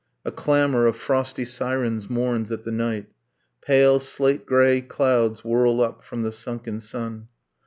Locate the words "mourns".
2.09-2.51